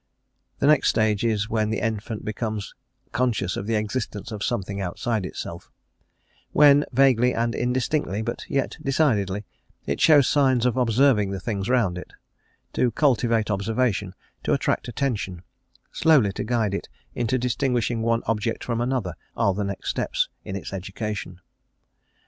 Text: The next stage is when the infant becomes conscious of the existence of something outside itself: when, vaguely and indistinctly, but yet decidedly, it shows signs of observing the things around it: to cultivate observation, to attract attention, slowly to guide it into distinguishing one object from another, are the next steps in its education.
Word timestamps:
The 0.57 0.65
next 0.65 0.89
stage 0.89 1.23
is 1.23 1.47
when 1.47 1.69
the 1.69 1.77
infant 1.77 2.25
becomes 2.25 2.73
conscious 3.11 3.55
of 3.55 3.67
the 3.67 3.75
existence 3.75 4.31
of 4.31 4.43
something 4.43 4.81
outside 4.81 5.27
itself: 5.27 5.69
when, 6.53 6.85
vaguely 6.91 7.35
and 7.35 7.53
indistinctly, 7.53 8.23
but 8.23 8.43
yet 8.49 8.79
decidedly, 8.81 9.45
it 9.85 10.01
shows 10.01 10.27
signs 10.27 10.65
of 10.65 10.75
observing 10.75 11.29
the 11.29 11.39
things 11.39 11.69
around 11.69 11.99
it: 11.99 12.13
to 12.73 12.89
cultivate 12.89 13.51
observation, 13.51 14.15
to 14.41 14.53
attract 14.53 14.87
attention, 14.87 15.43
slowly 15.91 16.31
to 16.33 16.43
guide 16.43 16.73
it 16.73 16.89
into 17.13 17.37
distinguishing 17.37 18.01
one 18.01 18.23
object 18.25 18.63
from 18.63 18.81
another, 18.81 19.13
are 19.37 19.53
the 19.53 19.63
next 19.63 19.91
steps 19.91 20.29
in 20.43 20.55
its 20.55 20.73
education. 20.73 21.41